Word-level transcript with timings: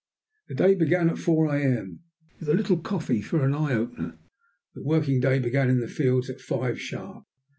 The 0.47 0.55
day 0.55 0.73
began 0.73 1.11
at 1.11 1.19
4 1.19 1.55
A. 1.55 1.61
M., 1.63 1.99
with 2.39 2.49
a 2.49 2.55
little 2.55 2.77
coffee 2.79 3.21
for 3.21 3.45
an 3.45 3.53
eye 3.53 3.75
opener. 3.75 4.17
The 4.73 4.81
working 4.81 5.19
day 5.19 5.37
began 5.37 5.69
in 5.69 5.79
the 5.79 5.87
fields 5.87 6.27
at 6.27 6.41
5 6.41 6.81
sharp. 6.81 7.25